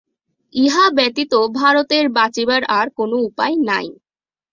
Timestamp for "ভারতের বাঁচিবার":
1.59-2.61